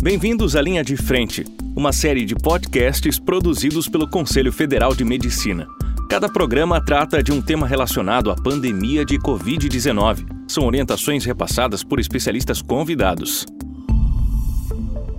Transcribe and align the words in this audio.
Bem-vindos 0.00 0.54
à 0.54 0.62
Linha 0.62 0.84
de 0.84 0.96
Frente, 0.96 1.44
uma 1.76 1.92
série 1.92 2.24
de 2.24 2.36
podcasts 2.36 3.18
produzidos 3.18 3.88
pelo 3.88 4.08
Conselho 4.08 4.52
Federal 4.52 4.94
de 4.94 5.04
Medicina. 5.04 5.66
Cada 6.08 6.28
programa 6.28 6.80
trata 6.80 7.20
de 7.20 7.32
um 7.32 7.42
tema 7.42 7.66
relacionado 7.66 8.30
à 8.30 8.36
pandemia 8.36 9.04
de 9.04 9.18
Covid-19. 9.18 10.24
São 10.46 10.64
orientações 10.64 11.24
repassadas 11.24 11.82
por 11.82 11.98
especialistas 11.98 12.62
convidados. 12.62 13.44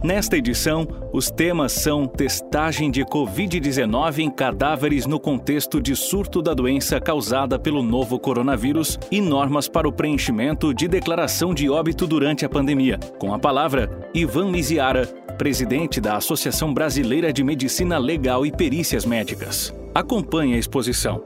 Nesta 0.01 0.37
edição, 0.37 0.87
os 1.11 1.29
temas 1.29 1.73
são 1.73 2.05
testagem 2.05 2.89
de 2.89 3.03
Covid-19 3.03 4.19
em 4.19 4.31
cadáveres 4.31 5.05
no 5.05 5.19
contexto 5.19 5.81
de 5.81 5.93
surto 5.93 6.41
da 6.41 6.53
doença 6.53 7.01
causada 7.01 7.59
pelo 7.59 7.83
novo 7.83 8.17
coronavírus 8.17 8.97
e 9.11 9.19
normas 9.19 9.67
para 9.67 9.89
o 9.89 9.91
preenchimento 9.91 10.73
de 10.73 10.87
declaração 10.87 11.53
de 11.53 11.69
óbito 11.69 12.07
durante 12.07 12.45
a 12.45 12.49
pandemia. 12.49 12.97
Com 13.17 13.33
a 13.33 13.39
palavra, 13.39 14.09
Ivan 14.13 14.49
Miziara, 14.49 15.05
presidente 15.37 15.99
da 15.99 16.15
Associação 16.15 16.73
Brasileira 16.73 17.33
de 17.33 17.43
Medicina 17.43 17.97
Legal 17.97 18.45
e 18.45 18.51
Perícias 18.53 19.05
Médicas. 19.05 19.75
Acompanhe 19.93 20.55
a 20.55 20.57
exposição. 20.57 21.21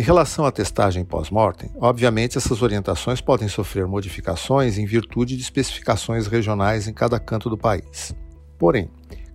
Em 0.00 0.02
relação 0.02 0.46
à 0.46 0.50
testagem 0.50 1.04
pós-mortem, 1.04 1.70
obviamente 1.78 2.38
essas 2.38 2.62
orientações 2.62 3.20
podem 3.20 3.48
sofrer 3.48 3.86
modificações 3.86 4.78
em 4.78 4.86
virtude 4.86 5.36
de 5.36 5.42
especificações 5.42 6.26
regionais 6.26 6.88
em 6.88 6.92
cada 6.94 7.20
canto 7.20 7.50
do 7.50 7.58
país. 7.58 8.16
Porém, 8.58 8.88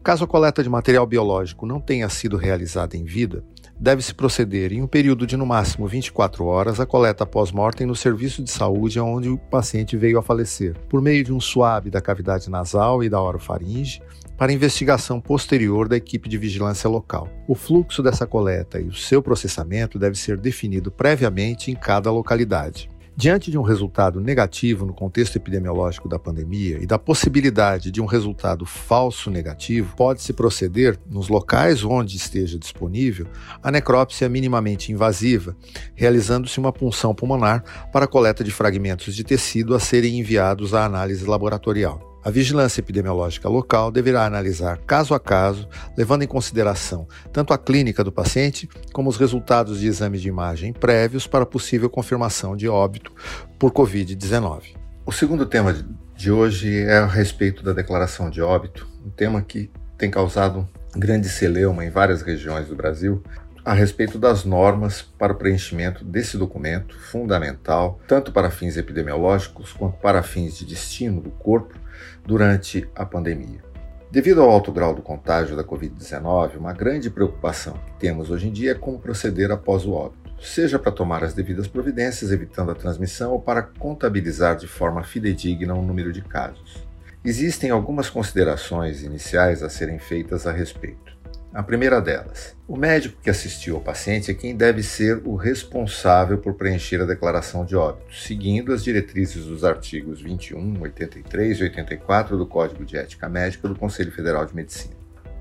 caso 0.03 0.23
a 0.23 0.27
coleta 0.27 0.63
de 0.63 0.69
material 0.69 1.05
biológico 1.05 1.67
não 1.67 1.79
tenha 1.79 2.09
sido 2.09 2.35
realizada 2.35 2.97
em 2.97 3.03
vida, 3.03 3.45
deve-se 3.79 4.13
proceder 4.13 4.71
em 4.71 4.81
um 4.81 4.87
período 4.87 5.27
de 5.27 5.35
no 5.35 5.45
máximo 5.45 5.87
24 5.87 6.45
horas 6.45 6.79
a 6.79 6.85
coleta 6.85 7.25
pós-mortem 7.25 7.85
no 7.85 7.95
serviço 7.95 8.43
de 8.43 8.49
saúde 8.49 8.99
onde 8.99 9.29
o 9.29 9.37
paciente 9.37 9.97
veio 9.97 10.17
a 10.17 10.23
falecer, 10.23 10.75
por 10.89 11.01
meio 11.01 11.23
de 11.23 11.33
um 11.33 11.39
suave 11.39 11.89
da 11.89 12.01
cavidade 12.01 12.49
nasal 12.49 13.03
e 13.03 13.09
da 13.09 13.21
orofaringe, 13.21 14.01
para 14.37 14.51
investigação 14.51 15.21
posterior 15.21 15.87
da 15.87 15.95
equipe 15.95 16.27
de 16.27 16.37
vigilância 16.37 16.89
local. 16.89 17.29
O 17.47 17.55
fluxo 17.55 18.03
dessa 18.03 18.27
coleta 18.27 18.79
e 18.79 18.87
o 18.87 18.93
seu 18.93 19.21
processamento 19.21 19.97
deve 19.97 20.17
ser 20.17 20.37
definido 20.37 20.91
previamente 20.91 21.71
em 21.71 21.75
cada 21.75 22.11
localidade. 22.11 22.89
Diante 23.17 23.49
de 23.49 23.57
um 23.57 23.61
resultado 23.61 24.19
negativo 24.19 24.85
no 24.85 24.93
contexto 24.93 25.37
epidemiológico 25.37 26.09
da 26.09 26.19
pandemia 26.19 26.79
e 26.81 26.85
da 26.85 26.99
possibilidade 26.99 27.89
de 27.89 28.01
um 28.01 28.05
resultado 28.05 28.65
falso 28.65 29.31
negativo, 29.31 29.95
pode-se 29.95 30.33
proceder, 30.33 30.99
nos 31.09 31.29
locais 31.29 31.85
onde 31.85 32.17
esteja 32.17 32.59
disponível, 32.59 33.25
a 33.63 33.71
necrópsia 33.71 34.27
minimamente 34.27 34.91
invasiva, 34.91 35.55
realizando-se 35.95 36.59
uma 36.59 36.73
punção 36.73 37.15
pulmonar 37.15 37.63
para 37.89 38.05
coleta 38.05 38.43
de 38.43 38.51
fragmentos 38.51 39.15
de 39.15 39.23
tecido 39.23 39.73
a 39.73 39.79
serem 39.79 40.19
enviados 40.19 40.73
à 40.73 40.83
análise 40.83 41.25
laboratorial. 41.25 42.14
A 42.25 42.31
vigilância 42.31 42.81
epidemiológica 42.81 43.47
local 43.47 43.91
deverá 43.91 44.25
analisar 44.25 44.79
caso 44.79 45.13
a 45.13 45.19
caso, 45.19 45.69
levando 45.95 46.23
em 46.23 46.27
consideração 46.27 47.07
tanto 47.31 47.53
a 47.53 47.57
clínica 47.57 48.03
do 48.03 48.11
paciente 48.11 48.67
como 48.91 49.11
os 49.11 49.15
resultados 49.15 49.79
de 49.79 49.85
exames 49.85 50.23
de 50.23 50.27
imagem 50.27 50.73
prévios 50.73 51.27
para 51.27 51.45
possível 51.45 51.87
confirmação 51.87 52.57
de 52.57 52.67
óbito 52.67 53.13
por 53.59 53.71
Covid-19. 53.71 54.75
O 55.05 55.11
segundo 55.11 55.45
tema 55.45 55.77
de 56.15 56.31
hoje 56.31 56.75
é 56.75 56.97
a 56.97 57.05
respeito 57.05 57.63
da 57.63 57.73
declaração 57.73 58.31
de 58.31 58.41
óbito, 58.41 58.87
um 59.05 59.11
tema 59.11 59.43
que 59.43 59.69
tem 59.95 60.09
causado 60.09 60.67
grande 60.95 61.29
celeuma 61.29 61.85
em 61.85 61.91
várias 61.91 62.23
regiões 62.23 62.67
do 62.67 62.75
Brasil, 62.75 63.21
a 63.63 63.73
respeito 63.73 64.17
das 64.17 64.43
normas 64.45 65.03
para 65.03 65.33
o 65.33 65.35
preenchimento 65.35 66.03
desse 66.03 66.39
documento 66.39 66.97
fundamental, 66.99 67.99
tanto 68.07 68.31
para 68.31 68.49
fins 68.49 68.77
epidemiológicos 68.77 69.73
quanto 69.73 69.97
para 69.97 70.23
fins 70.23 70.57
de 70.57 70.65
destino 70.65 71.21
do 71.21 71.29
corpo 71.29 71.84
durante 72.25 72.87
a 72.95 73.05
pandemia. 73.05 73.63
Devido 74.11 74.41
ao 74.41 74.49
alto 74.49 74.71
grau 74.71 74.93
do 74.93 75.01
contágio 75.01 75.57
da 75.57 75.63
Covid-19, 75.63 76.57
uma 76.57 76.71
grande 76.71 77.09
preocupação 77.09 77.73
que 77.73 77.99
temos 77.99 78.29
hoje 78.29 78.47
em 78.47 78.51
dia 78.51 78.71
é 78.71 78.75
como 78.75 78.99
proceder 78.99 79.51
após 79.51 79.85
o 79.85 79.91
óbito, 79.91 80.31
seja 80.39 80.79
para 80.79 80.91
tomar 80.91 81.23
as 81.23 81.33
devidas 81.33 81.67
providências 81.67 82.31
evitando 82.31 82.71
a 82.71 82.75
transmissão 82.75 83.33
ou 83.33 83.41
para 83.41 83.61
contabilizar 83.61 84.55
de 84.55 84.67
forma 84.67 85.03
fidedigna 85.03 85.73
o 85.73 85.81
número 85.81 86.13
de 86.13 86.21
casos. 86.21 86.85
Existem 87.25 87.71
algumas 87.71 88.09
considerações 88.09 89.03
iniciais 89.03 89.63
a 89.63 89.69
serem 89.69 89.97
feitas 89.97 90.45
a 90.45 90.51
respeito. 90.51 91.14
A 91.55 91.63
primeira 91.63 92.01
delas, 92.01 92.53
o 92.67 92.75
médico 92.75 93.21
que 93.21 93.29
assistiu 93.29 93.77
ao 93.77 93.81
paciente 93.81 94.29
é 94.29 94.33
quem 94.33 94.53
deve 94.53 94.83
ser 94.83 95.21
o 95.23 95.37
responsável 95.37 96.37
por 96.37 96.55
preencher 96.55 96.99
a 97.01 97.05
declaração 97.05 97.63
de 97.63 97.77
óbito, 97.77 98.13
seguindo 98.13 98.73
as 98.73 98.83
diretrizes 98.83 99.45
dos 99.45 99.63
artigos 99.63 100.21
21, 100.21 100.81
83 100.81 101.59
e 101.59 101.63
84 101.63 102.37
do 102.37 102.45
Código 102.45 102.83
de 102.83 102.97
Ética 102.97 103.29
Médica 103.29 103.69
do 103.69 103.75
Conselho 103.75 104.11
Federal 104.11 104.45
de 104.45 104.53
Medicina. 104.53 104.95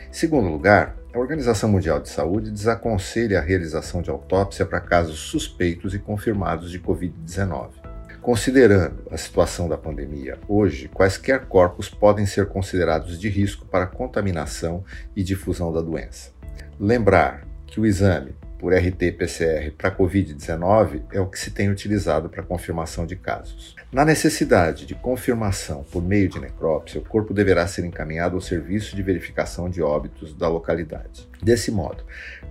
Em 0.08 0.12
segundo 0.12 0.48
lugar, 0.48 0.96
a 1.12 1.18
Organização 1.18 1.68
Mundial 1.68 1.98
de 1.98 2.08
Saúde 2.08 2.52
desaconselha 2.52 3.40
a 3.40 3.42
realização 3.42 4.00
de 4.00 4.08
autópsia 4.08 4.64
para 4.64 4.80
casos 4.80 5.18
suspeitos 5.18 5.94
e 5.94 5.98
confirmados 5.98 6.70
de 6.70 6.78
Covid-19. 6.78 7.83
Considerando 8.24 9.02
a 9.10 9.18
situação 9.18 9.68
da 9.68 9.76
pandemia 9.76 10.38
hoje, 10.48 10.88
quaisquer 10.88 11.44
corpos 11.44 11.90
podem 11.90 12.24
ser 12.24 12.46
considerados 12.46 13.20
de 13.20 13.28
risco 13.28 13.66
para 13.66 13.86
contaminação 13.86 14.82
e 15.14 15.22
difusão 15.22 15.70
da 15.70 15.82
doença. 15.82 16.32
Lembrar 16.80 17.46
que 17.66 17.78
o 17.78 17.84
exame 17.84 18.34
por 18.64 18.72
RT-PCR 18.72 19.72
para 19.76 19.94
Covid-19 19.94 21.02
é 21.12 21.20
o 21.20 21.26
que 21.26 21.38
se 21.38 21.50
tem 21.50 21.68
utilizado 21.68 22.30
para 22.30 22.42
confirmação 22.42 23.04
de 23.04 23.14
casos. 23.14 23.76
Na 23.92 24.06
necessidade 24.06 24.86
de 24.86 24.94
confirmação 24.94 25.84
por 25.92 26.02
meio 26.02 26.30
de 26.30 26.40
necrópsia, 26.40 26.98
o 26.98 27.04
corpo 27.04 27.34
deverá 27.34 27.66
ser 27.66 27.84
encaminhado 27.84 28.36
ao 28.36 28.40
serviço 28.40 28.96
de 28.96 29.02
verificação 29.02 29.68
de 29.68 29.82
óbitos 29.82 30.32
da 30.32 30.48
localidade. 30.48 31.28
Desse 31.42 31.70
modo, 31.70 32.04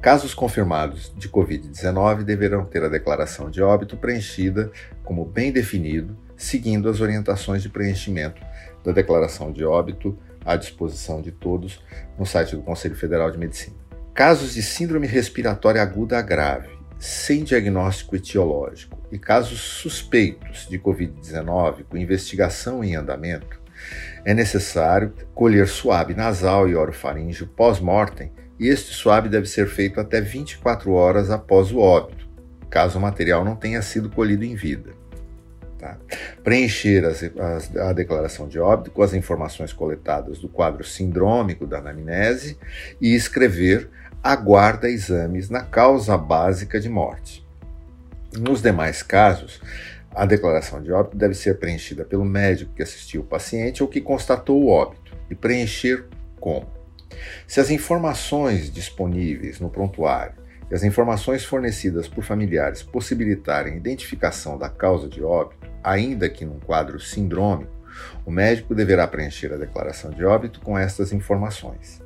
casos 0.03 0.35
confirmados 0.35 1.11
de 1.17 1.27
Covid-19 1.27 2.21
deverão 2.21 2.63
ter 2.63 2.83
a 2.83 2.89
declaração 2.89 3.49
de 3.49 3.63
óbito 3.63 3.97
preenchida 3.97 4.71
como 5.03 5.25
bem 5.25 5.51
definido, 5.51 6.15
seguindo 6.37 6.89
as 6.89 7.01
orientações 7.01 7.63
de 7.63 7.69
preenchimento 7.69 8.39
da 8.83 8.91
declaração 8.91 9.51
de 9.51 9.65
óbito 9.65 10.15
à 10.45 10.55
disposição 10.55 11.23
de 11.23 11.31
todos 11.31 11.81
no 12.19 12.25
site 12.25 12.55
do 12.55 12.61
Conselho 12.61 12.95
Federal 12.95 13.31
de 13.31 13.39
Medicina. 13.39 13.82
Casos 14.13 14.53
de 14.53 14.61
síndrome 14.61 15.07
respiratória 15.07 15.81
aguda 15.81 16.21
grave, 16.21 16.69
sem 16.99 17.43
diagnóstico 17.43 18.15
etiológico, 18.15 19.01
e 19.11 19.17
casos 19.17 19.59
suspeitos 19.59 20.67
de 20.69 20.77
Covid-19 20.77 21.85
com 21.89 21.97
investigação 21.97 22.83
em 22.83 22.95
andamento, 22.95 23.59
é 24.23 24.31
necessário 24.31 25.15
colher 25.33 25.67
suave 25.67 26.13
nasal 26.13 26.69
e 26.69 26.75
orofaríngeo 26.75 27.47
pós-mortem, 27.47 28.31
e 28.59 28.67
este 28.67 28.93
suave 28.93 29.29
deve 29.29 29.47
ser 29.47 29.67
feito 29.67 29.99
até 29.99 30.21
24 30.21 30.91
horas 30.91 31.31
após 31.31 31.71
o 31.71 31.79
óbito, 31.79 32.29
caso 32.69 32.99
o 32.99 33.01
material 33.01 33.43
não 33.43 33.55
tenha 33.55 33.81
sido 33.81 34.11
colhido 34.11 34.45
em 34.45 34.53
vida. 34.53 34.91
Tá? 35.83 35.97
Preencher 36.45 37.03
as, 37.03 37.21
as, 37.23 37.75
a 37.75 37.91
declaração 37.91 38.47
de 38.47 38.57
óbito 38.57 38.89
com 38.89 39.03
as 39.03 39.13
informações 39.13 39.73
coletadas 39.73 40.39
do 40.39 40.47
quadro 40.47 40.81
sindrômico 40.81 41.67
da 41.67 41.79
anamnese 41.79 42.57
e 43.01 43.13
escrever 43.13 43.89
aguarda 44.23 44.89
exames 44.89 45.49
na 45.49 45.61
causa 45.61 46.17
básica 46.17 46.79
de 46.79 46.87
morte. 46.87 47.45
Nos 48.31 48.61
demais 48.61 49.03
casos, 49.03 49.61
a 50.15 50.25
declaração 50.25 50.81
de 50.81 50.89
óbito 50.89 51.17
deve 51.17 51.33
ser 51.33 51.59
preenchida 51.59 52.05
pelo 52.05 52.23
médico 52.23 52.73
que 52.73 52.81
assistiu 52.81 53.19
o 53.19 53.25
paciente 53.25 53.83
ou 53.83 53.89
que 53.89 53.99
constatou 53.99 54.63
o 54.63 54.69
óbito 54.69 55.13
e 55.29 55.35
preencher 55.35 56.05
como. 56.39 56.71
Se 57.45 57.59
as 57.59 57.69
informações 57.69 58.71
disponíveis 58.71 59.59
no 59.59 59.69
prontuário 59.69 60.42
e 60.73 60.75
as 60.75 60.83
informações 60.83 61.45
fornecidas 61.45 62.07
por 62.07 62.23
familiares 62.23 62.81
possibilitarem 62.81 63.77
identificação 63.77 64.57
da 64.57 64.67
causa 64.67 65.07
de 65.07 65.23
óbito, 65.23 65.69
ainda 65.83 66.27
que 66.27 66.43
num 66.43 66.59
quadro 66.59 66.99
sindrômico, 66.99 67.71
o 68.25 68.31
médico 68.31 68.73
deverá 68.73 69.07
preencher 69.07 69.53
a 69.53 69.57
declaração 69.57 70.09
de 70.09 70.25
óbito 70.25 70.59
com 70.61 70.75
estas 70.75 71.13
informações. 71.13 72.01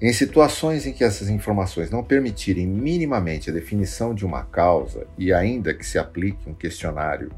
Em 0.00 0.12
situações 0.12 0.86
em 0.86 0.92
que 0.92 1.02
essas 1.02 1.28
informações 1.28 1.90
não 1.90 2.04
permitirem 2.04 2.64
minimamente 2.64 3.50
a 3.50 3.52
definição 3.52 4.14
de 4.14 4.24
uma 4.24 4.44
causa 4.44 5.04
e 5.18 5.32
ainda 5.32 5.74
que 5.74 5.84
se 5.84 5.98
aplique 5.98 6.48
um 6.48 6.54
questionário 6.54 7.32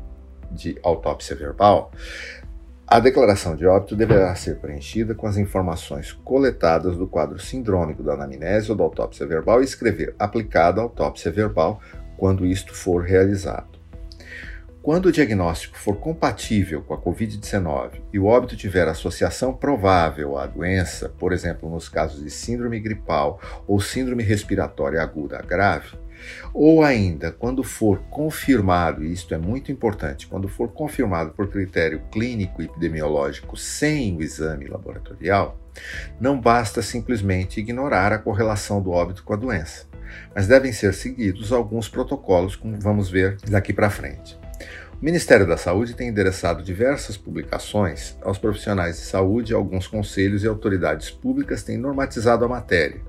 de 0.50 0.78
autópsia 0.82 1.34
verbal, 1.34 1.90
a 2.93 3.00
declaração 3.00 3.56
de 3.56 3.65
óbito 3.67 3.97
deverá 3.97 4.35
ser 4.35 4.56
preenchida 4.56 5.15
com 5.15 5.27
as 5.27 5.39
informações 5.39 6.12
coletadas 6.12 6.94
do 6.94 7.09
quadro 7.09 7.39
sindrômico 7.39 8.03
da 8.03 8.12
anamnese 8.12 8.71
ou 8.71 8.77
da 8.77 8.85
autópsia 8.85 9.27
verbal 9.27 9.62
e 9.62 9.65
escrever 9.65 10.15
aplicada 10.19 10.79
a 10.79 10.85
autópsia 10.85 11.33
verbal 11.33 11.81
quando 12.19 12.44
isto 12.44 12.75
for 12.75 13.03
realizado. 13.03 13.81
Quando 14.83 15.06
o 15.06 15.12
diagnóstico 15.12 15.79
for 15.79 15.97
compatível 15.97 16.83
com 16.83 16.93
a 16.93 17.00
Covid-19 17.00 18.03
e 18.12 18.19
o 18.19 18.27
óbito 18.27 18.59
tiver 18.59 18.87
associação 18.87 19.55
provável 19.55 20.37
à 20.37 20.44
doença, 20.44 21.09
por 21.09 21.33
exemplo, 21.33 21.71
nos 21.71 21.89
casos 21.89 22.23
de 22.23 22.29
síndrome 22.29 22.79
gripal 22.79 23.41
ou 23.67 23.81
síndrome 23.81 24.23
respiratória 24.23 25.00
aguda 25.00 25.41
grave, 25.41 25.97
ou 26.52 26.82
ainda, 26.82 27.32
quando 27.32 27.62
for 27.62 27.98
confirmado, 28.10 29.04
e 29.04 29.12
isto 29.12 29.34
é 29.34 29.38
muito 29.38 29.72
importante, 29.72 30.26
quando 30.26 30.48
for 30.48 30.69
confirmado 30.69 31.30
por 31.32 31.48
critério 31.48 32.02
clínico 32.10 32.62
e 32.62 32.66
epidemiológico 32.66 33.56
sem 33.56 34.16
o 34.16 34.22
exame 34.22 34.66
laboratorial, 34.66 35.58
não 36.20 36.40
basta 36.40 36.82
simplesmente 36.82 37.60
ignorar 37.60 38.12
a 38.12 38.19
correlação 38.19 38.82
do 38.82 38.90
óbito 38.90 39.24
com 39.24 39.32
a 39.32 39.36
doença, 39.36 39.86
mas 40.34 40.46
devem 40.46 40.72
ser 40.72 40.92
seguidos 40.92 41.52
alguns 41.52 41.88
protocolos, 41.88 42.56
como 42.56 42.78
vamos 42.78 43.10
ver 43.10 43.38
daqui 43.48 43.72
para 43.72 43.90
frente. 43.90 44.38
O 45.02 45.04
Ministério 45.04 45.44
da 45.44 45.56
Saúde 45.56 45.94
tem 45.94 46.10
endereçado 46.10 46.62
diversas 46.62 47.16
publicações 47.16 48.16
aos 48.22 48.38
profissionais 48.38 48.99
de 48.99 49.02
saúde, 49.02 49.52
alguns 49.52 49.88
conselhos 49.88 50.44
e 50.44 50.46
autoridades 50.46 51.10
públicas 51.10 51.64
têm 51.64 51.76
normatizado 51.76 52.44
a 52.44 52.49
matéria, 52.49 53.00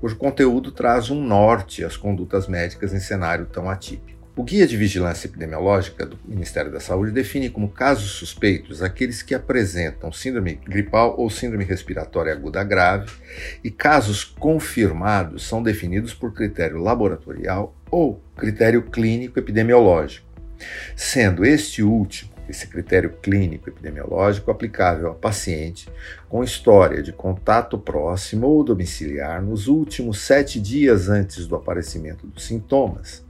cujo 0.00 0.16
conteúdo 0.16 0.72
traz 0.72 1.08
um 1.08 1.22
norte 1.22 1.84
às 1.84 1.96
condutas 1.96 2.48
médicas 2.48 2.92
em 2.92 2.98
cenário 2.98 3.46
tão 3.46 3.70
atípico. 3.70 4.18
O 4.34 4.42
Guia 4.42 4.66
de 4.66 4.76
Vigilância 4.76 5.28
Epidemiológica 5.28 6.04
do 6.04 6.18
Ministério 6.24 6.72
da 6.72 6.80
Saúde 6.80 7.12
define 7.12 7.48
como 7.48 7.68
casos 7.68 8.10
suspeitos 8.10 8.82
aqueles 8.82 9.22
que 9.22 9.32
apresentam 9.32 10.10
síndrome 10.10 10.56
gripal 10.66 11.14
ou 11.16 11.30
síndrome 11.30 11.62
respiratória 11.62 12.32
aguda 12.32 12.64
grave, 12.64 13.12
e 13.62 13.70
casos 13.70 14.24
confirmados 14.24 15.46
são 15.46 15.62
definidos 15.62 16.12
por 16.12 16.34
critério 16.34 16.78
laboratorial 16.78 17.72
ou 17.88 18.20
critério 18.36 18.82
clínico 18.82 19.38
epidemiológico 19.38 20.25
sendo 20.94 21.44
este 21.44 21.82
último, 21.82 22.30
esse 22.48 22.66
critério 22.66 23.10
clínico 23.22 23.68
epidemiológico, 23.68 24.50
aplicável 24.50 25.10
a 25.10 25.14
paciente 25.14 25.88
com 26.28 26.44
história 26.44 27.02
de 27.02 27.12
contato 27.12 27.78
próximo 27.78 28.46
ou 28.46 28.62
domiciliar 28.62 29.42
nos 29.42 29.66
últimos 29.66 30.20
sete 30.20 30.60
dias 30.60 31.08
antes 31.08 31.46
do 31.46 31.56
aparecimento 31.56 32.26
dos 32.26 32.44
sintomas, 32.44 33.24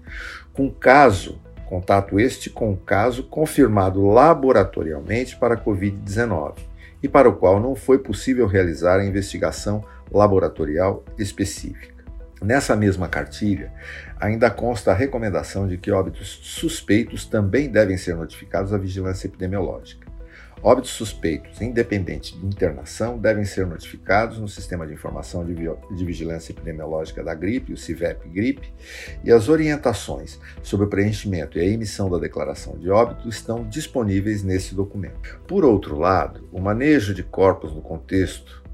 com 0.52 0.70
caso, 0.70 1.40
contato 1.67 2.20
este 2.20 2.49
com 2.49 2.76
caso 2.76 3.25
confirmado 3.25 4.06
laboratorialmente 4.06 5.37
para 5.37 5.56
Covid-19 5.56 6.55
e 7.02 7.08
para 7.08 7.29
o 7.29 7.37
qual 7.37 7.61
não 7.61 7.75
foi 7.75 7.99
possível 7.99 8.46
realizar 8.46 9.00
a 9.00 9.05
investigação 9.05 9.84
laboratorial 10.11 11.05
específica. 11.19 11.95
Nessa 12.42 12.76
mesma 12.76 13.08
cartilha, 13.08 13.72
ainda 14.20 14.50
consta 14.50 14.90
a 14.90 14.94
recomendação 14.94 15.66
de 15.66 15.78
que 15.78 15.90
óbitos 15.90 16.40
suspeitos 16.42 17.24
também 17.24 17.70
devem 17.70 17.96
ser 17.96 18.14
notificados 18.14 18.72
à 18.72 18.78
vigilância 18.78 19.26
epidemiológica. 19.26 20.06
Óbitos 20.62 20.90
suspeitos, 20.90 21.60
independente 21.60 22.36
de 22.36 22.44
internação, 22.44 23.18
devem 23.18 23.44
ser 23.44 23.66
notificados 23.66 24.38
no 24.38 24.48
Sistema 24.48 24.86
de 24.86 24.94
Informação 24.94 25.44
de, 25.44 26.04
Vigilância 26.04 26.52
Epidemiológica 26.52 27.22
da 27.22 27.34
Gripe, 27.34 27.72
o 27.72 27.76
CIVEP-GRIPE, 27.76 28.72
e 29.22 29.30
as 29.30 29.48
orientações 29.48 30.40
sobre 30.62 30.86
o 30.86 30.88
preenchimento 30.88 31.58
e 31.58 31.60
a 31.60 31.64
emissão 31.64 32.10
da 32.10 32.18
declaração 32.18 32.76
de 32.78 32.90
óbito 32.90 33.28
estão 33.28 33.68
disponíveis 33.68 34.42
nesse 34.42 34.74
documento. 34.74 35.40
Por 35.46 35.64
outro 35.64 35.98
lado, 35.98 36.48
o 36.50 36.60
manejo 36.60 37.14
de 37.14 37.22
corpos 37.22 37.74
no 37.74 37.82
contexto 37.82 38.65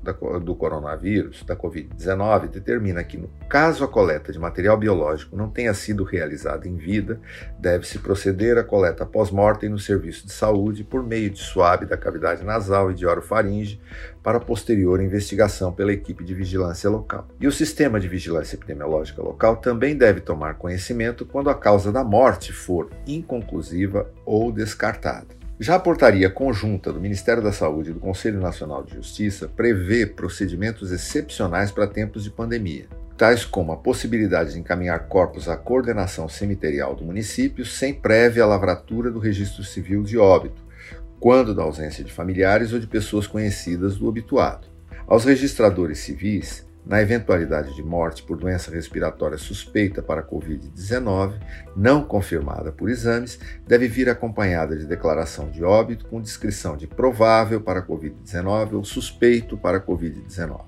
do 0.43 0.55
coronavírus, 0.55 1.45
da 1.45 1.55
Covid-19, 1.55 2.49
determina 2.49 3.05
que, 3.05 3.17
no 3.17 3.29
caso 3.49 3.85
a 3.85 3.89
coleta 3.89 4.33
de 4.33 4.39
material 4.39 4.77
biológico 4.77 5.37
não 5.37 5.49
tenha 5.49 5.73
sido 5.75 6.03
realizada 6.03 6.67
em 6.69 6.77
vida, 6.77 7.21
deve-se 7.59 7.99
proceder 7.99 8.59
à 8.59 8.65
coleta 8.65 9.07
pós-mortem 9.07 9.69
no 9.69 9.79
serviço 9.79 10.27
de 10.27 10.33
saúde 10.33 10.83
por 10.83 11.03
meio 11.03 11.31
de 11.31 11.39
suave 11.39 11.87
da 11.87 11.97
cavidade 11.97 12.45
nasal 12.45 12.91
e 12.91 12.95
de 12.95 13.07
orofaringe 13.07 13.81
para 14.23 14.41
posterior 14.41 15.03
investigação 15.03 15.73
pela 15.73 15.93
equipe 15.93 16.25
de 16.25 16.35
vigilância 16.35 16.89
local. 16.89 17.29
E 17.41 17.47
o 17.47 17.53
sistema 17.53 17.99
de 17.99 18.09
vigilância 18.09 18.57
epidemiológica 18.57 19.23
local 19.23 19.57
também 19.57 19.97
deve 19.97 20.21
tomar 20.21 20.55
conhecimento 20.55 21.27
quando 21.27 21.51
a 21.51 21.55
causa 21.55 21.93
da 21.93 22.05
morte 22.05 22.53
for 22.53 22.89
inconclusiva 23.07 24.11
ou 24.25 24.53
descartada. 24.53 25.42
Já 25.61 25.77
a 25.77 25.79
portaria 25.79 26.31
conjunta 26.31 26.93
do 26.93 27.01
Ministério 27.01 27.43
da 27.43 27.53
Saúde 27.53 27.91
e 27.91 27.93
do 27.93 28.01
Conselho 28.01 28.41
Nacional 28.41 28.83
de 28.83 28.95
Justiça 28.95 29.49
prevê 29.49 30.07
procedimentos 30.07 30.91
excepcionais 30.91 31.71
para 31.71 31.87
tempos 31.87 32.25
de 32.25 32.31
pandemia, 32.31 32.87
tais 33.17 33.45
como 33.45 33.71
a 33.71 33.77
possibilidade 33.77 34.55
de 34.55 34.59
encaminhar 34.59 35.07
corpos 35.09 35.49
à 35.49 35.57
coordenação 35.57 36.29
cemiterial 36.29 36.97
do 36.97 37.05
município 37.05 37.65
sem 37.65 37.95
prévia 37.95 38.47
lavratura 38.47 39.11
do 39.11 39.19
registro 39.19 39.63
civil 39.63 40.03
de 40.03 40.19
óbito, 40.19 40.63
quando 41.21 41.55
da 41.55 41.63
ausência 41.63 42.03
de 42.03 42.13
familiares 42.13 42.73
ou 42.73 42.81
de 42.81 42.87
pessoas 42.87 43.27
conhecidas 43.27 43.97
do 43.97 44.09
obituado. 44.09 44.67
Aos 45.07 45.25
registradores 45.25 45.99
civis, 45.99 46.67
na 46.85 47.01
eventualidade 47.01 47.75
de 47.75 47.83
morte 47.83 48.23
por 48.23 48.37
doença 48.37 48.71
respiratória 48.71 49.39
suspeita 49.39 50.03
para 50.03 50.23
Covid-19, 50.23 51.41
não 51.77 52.05
confirmada 52.05 52.73
por 52.73 52.91
exames, 52.91 53.39
deve 53.67 53.87
vir 53.87 54.09
acompanhada 54.09 54.77
de 54.77 54.85
declaração 54.85 55.49
de 55.49 55.63
óbito 55.63 56.07
com 56.07 56.21
descrição 56.21 56.77
de 56.77 56.87
provável 56.87 57.61
para 57.61 57.87
Covid-19 57.87 58.75
ou 58.75 58.85
suspeito 58.85 59.57
para 59.57 59.81
Covid-19. 59.81 60.61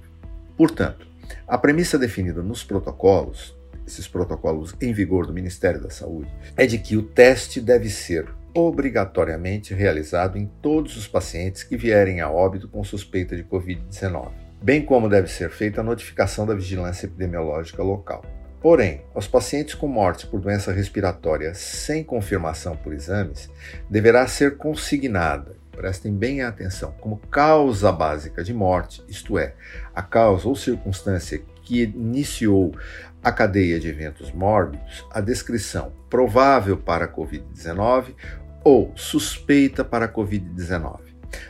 Portanto, 0.56 1.06
a 1.48 1.58
premissa 1.58 1.98
definida 1.98 2.42
nos 2.42 2.62
protocolos, 2.62 3.56
esses 3.86 4.06
protocolos 4.06 4.74
em 4.80 4.92
vigor 4.92 5.26
do 5.26 5.32
Ministério 5.32 5.80
da 5.80 5.90
Saúde, 5.90 6.32
é 6.56 6.64
de 6.64 6.78
que 6.78 6.96
o 6.96 7.02
teste 7.02 7.60
deve 7.60 7.90
ser 7.90 8.28
obrigatoriamente 8.54 9.74
realizado 9.74 10.38
em 10.38 10.46
todos 10.62 10.96
os 10.96 11.08
pacientes 11.08 11.64
que 11.64 11.76
vierem 11.76 12.20
a 12.20 12.30
óbito 12.30 12.68
com 12.68 12.84
suspeita 12.84 13.36
de 13.36 13.42
Covid-19 13.42 14.43
bem 14.64 14.82
como 14.82 15.10
deve 15.10 15.28
ser 15.28 15.50
feita 15.50 15.82
a 15.82 15.84
notificação 15.84 16.46
da 16.46 16.54
vigilância 16.54 17.04
epidemiológica 17.04 17.82
local. 17.82 18.24
Porém, 18.62 19.02
aos 19.14 19.28
pacientes 19.28 19.74
com 19.74 19.86
morte 19.86 20.26
por 20.26 20.40
doença 20.40 20.72
respiratória 20.72 21.52
sem 21.52 22.02
confirmação 22.02 22.74
por 22.74 22.94
exames, 22.94 23.50
deverá 23.90 24.26
ser 24.26 24.56
consignada, 24.56 25.54
prestem 25.70 26.14
bem 26.14 26.40
atenção, 26.40 26.94
como 26.98 27.18
causa 27.30 27.92
básica 27.92 28.42
de 28.42 28.54
morte, 28.54 29.04
isto 29.06 29.38
é, 29.38 29.54
a 29.94 30.00
causa 30.00 30.48
ou 30.48 30.56
circunstância 30.56 31.42
que 31.62 31.82
iniciou 31.82 32.74
a 33.22 33.30
cadeia 33.30 33.78
de 33.78 33.88
eventos 33.88 34.32
mórbidos, 34.32 35.06
a 35.10 35.20
descrição 35.20 35.92
provável 36.08 36.78
para 36.78 37.04
a 37.04 37.14
Covid-19 37.14 38.14
ou 38.64 38.90
suspeita 38.96 39.84
para 39.84 40.06
a 40.06 40.08
Covid-19. 40.08 41.00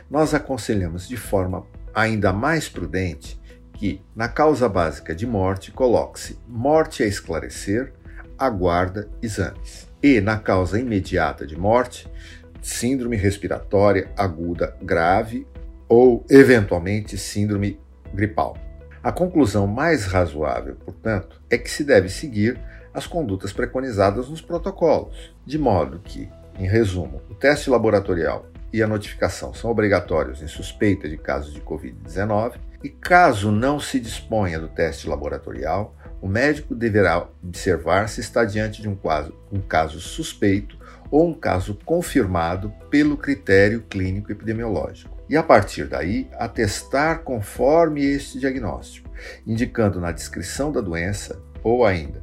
Nós 0.09 0.33
aconselhamos 0.33 1.07
de 1.07 1.15
forma 1.15 1.65
ainda 1.95 2.33
mais 2.33 2.67
prudente 2.67 3.39
que, 3.73 4.01
na 4.13 4.27
causa 4.27 4.67
básica 4.67 5.15
de 5.15 5.25
morte, 5.25 5.71
coloque-se 5.71 6.37
morte 6.47 7.01
a 7.01 7.07
esclarecer, 7.07 7.93
aguarda 8.37 9.09
exames. 9.21 9.89
E, 10.03 10.19
na 10.19 10.37
causa 10.37 10.79
imediata 10.79 11.47
de 11.47 11.57
morte, 11.57 12.07
síndrome 12.61 13.15
respiratória 13.15 14.11
aguda 14.17 14.75
grave 14.81 15.47
ou, 15.87 16.25
eventualmente, 16.29 17.17
síndrome 17.17 17.79
gripal. 18.13 18.57
A 19.01 19.11
conclusão 19.11 19.67
mais 19.67 20.05
razoável, 20.05 20.75
portanto, 20.75 21.41
é 21.49 21.57
que 21.57 21.69
se 21.69 21.83
deve 21.83 22.09
seguir 22.09 22.59
as 22.93 23.05
condutas 23.05 23.53
preconizadas 23.53 24.29
nos 24.29 24.41
protocolos, 24.41 25.35
de 25.45 25.57
modo 25.57 25.99
que, 25.99 26.29
em 26.57 26.67
resumo, 26.67 27.21
o 27.29 27.35
teste 27.35 27.69
laboratorial 27.69 28.47
e 28.75 28.83
a 28.83 28.87
notificação 28.87 29.53
são 29.53 29.71
obrigatórios 29.71 30.41
em 30.41 30.47
suspeita 30.47 31.07
de 31.07 31.15
casos 31.15 31.53
de 31.53 31.61
Covid-19 31.61 32.55
e, 32.83 32.89
caso 32.89 33.49
não 33.49 33.79
se 33.79 34.01
disponha 34.01 34.59
do 34.59 34.67
teste 34.67 35.07
laboratorial, 35.07 35.95
o 36.21 36.27
médico 36.27 36.75
deverá 36.75 37.25
observar 37.41 38.09
se 38.09 38.19
está 38.19 38.43
diante 38.43 38.81
de 38.81 38.89
um 38.89 38.95
caso, 38.95 39.33
um 39.49 39.61
caso 39.61 40.01
suspeito 40.01 40.77
ou 41.09 41.25
um 41.25 41.33
caso 41.33 41.79
confirmado 41.85 42.69
pelo 42.89 43.15
critério 43.15 43.81
clínico 43.89 44.29
epidemiológico. 44.29 45.23
E 45.29 45.37
a 45.37 45.41
partir 45.41 45.87
daí, 45.87 46.27
atestar 46.33 47.19
conforme 47.19 48.03
este 48.03 48.39
diagnóstico, 48.39 49.09
indicando 49.47 50.01
na 50.01 50.11
descrição 50.11 50.69
da 50.69 50.81
doença 50.81 51.41
ou 51.63 51.85
ainda 51.85 52.21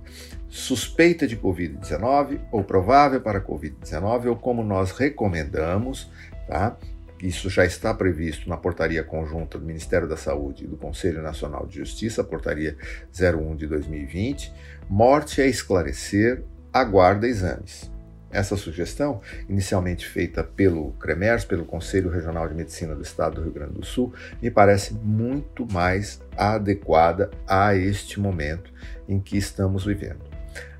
suspeita 0.52 1.26
de 1.26 1.34
Covid-19 1.34 2.38
ou 2.52 2.62
provável 2.62 3.22
para 3.22 3.40
Covid-19 3.40 4.26
ou 4.26 4.36
como 4.36 4.62
nós 4.62 4.92
recomendamos, 4.92 6.10
Tá? 6.46 6.76
Isso 7.22 7.48
já 7.48 7.64
está 7.64 7.94
previsto 7.94 8.48
na 8.48 8.56
portaria 8.56 9.04
conjunta 9.04 9.56
do 9.56 9.64
Ministério 9.64 10.08
da 10.08 10.16
Saúde 10.16 10.64
e 10.64 10.66
do 10.66 10.76
Conselho 10.76 11.22
Nacional 11.22 11.66
de 11.66 11.76
Justiça, 11.76 12.24
portaria 12.24 12.76
01 13.16 13.54
de 13.54 13.68
2020. 13.68 14.52
Morte 14.88 15.40
é 15.40 15.46
esclarecer, 15.46 16.42
aguarda 16.72 17.28
exames. 17.28 17.92
Essa 18.32 18.56
sugestão, 18.56 19.20
inicialmente 19.48 20.08
feita 20.08 20.42
pelo 20.42 20.92
CREMERS, 20.94 21.44
pelo 21.44 21.66
Conselho 21.66 22.10
Regional 22.10 22.48
de 22.48 22.54
Medicina 22.54 22.94
do 22.94 23.02
Estado 23.02 23.36
do 23.36 23.42
Rio 23.42 23.52
Grande 23.52 23.74
do 23.74 23.84
Sul, 23.84 24.12
me 24.40 24.50
parece 24.50 24.94
muito 24.94 25.70
mais 25.70 26.20
adequada 26.36 27.30
a 27.46 27.76
este 27.76 28.18
momento 28.18 28.72
em 29.06 29.20
que 29.20 29.36
estamos 29.36 29.84
vivendo. 29.84 30.22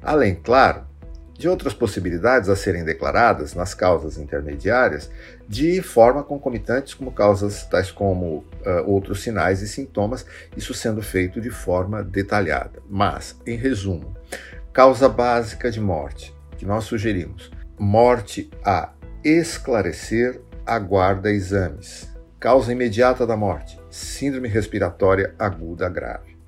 Além, 0.03 0.35
claro, 0.35 0.87
de 1.35 1.49
outras 1.49 1.75
possibilidades 1.75 2.49
a 2.49 2.57
serem 2.57 2.85
declaradas 2.85 3.55
nas 3.55 3.75
causas 3.75 4.19
intermediárias 4.19 5.11
de 5.49 5.83
forma 5.83 6.23
concomitante 6.23 6.97
como 6.97 7.13
causas 7.13 7.65
tais 7.65 7.91
como 7.91 8.45
uh, 8.65 8.87
outros 8.87 9.23
sinais 9.23 9.61
e 9.63 9.69
sintomas, 9.69 10.25
isso 10.57 10.73
sendo 10.73 11.03
feito 11.03 11.41
de 11.41 11.51
forma 11.51 12.03
detalhada. 12.03 12.81
Mas, 12.89 13.37
em 13.47 13.57
resumo, 13.57 14.15
Causa 14.73 15.07
básica 15.07 15.71
de 15.71 15.79
morte, 15.79 16.35
que 16.57 16.65
nós 16.65 16.85
sugerimos: 16.85 17.51
morte 17.79 18.51
a 18.65 18.91
esclarecer, 19.23 20.41
aguarda 20.65 21.31
exames. 21.31 22.09
Causa 22.41 22.73
imediata 22.73 23.27
da 23.27 23.37
morte: 23.37 23.79
síndrome 23.91 24.49
respiratória 24.49 25.35
aguda 25.39 25.91
grave. 25.91 26.39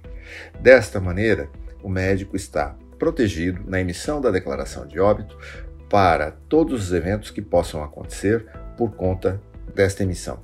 Desta 0.58 0.98
maneira, 0.98 1.50
o 1.82 1.88
médico 1.90 2.34
está 2.34 2.74
protegido 2.98 3.60
na 3.66 3.80
emissão 3.80 4.20
da 4.20 4.30
declaração 4.30 4.86
de 4.86 4.98
óbito 4.98 5.36
para 5.88 6.32
todos 6.48 6.84
os 6.84 6.92
eventos 6.92 7.30
que 7.30 7.42
possam 7.42 7.82
acontecer 7.82 8.46
por 8.76 8.92
conta 8.92 9.40
desta 9.74 10.02
emissão. 10.02 10.42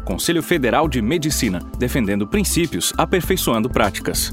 Conselho 0.07 0.41
Federal 0.41 0.89
de 0.89 1.03
Medicina, 1.03 1.61
defendendo 1.77 2.29
princípios, 2.29 2.95
aperfeiçoando 2.97 3.69
práticas. 3.69 4.33